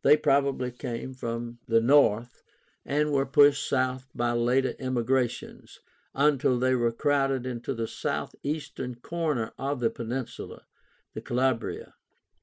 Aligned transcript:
They 0.00 0.16
probably 0.16 0.70
came 0.72 1.12
from 1.12 1.58
the 1.66 1.82
north, 1.82 2.42
and 2.86 3.12
were 3.12 3.26
pushed 3.26 3.68
south 3.68 4.08
by 4.14 4.30
later 4.30 4.70
immigrations, 4.78 5.80
until 6.14 6.58
they 6.58 6.74
were 6.74 6.90
crowded 6.90 7.44
into 7.44 7.74
the 7.74 7.86
southeastern 7.86 8.94
corner 8.94 9.52
of 9.58 9.80
the 9.80 9.90
peninsula 9.90 10.64
(Calabria). 11.22 11.96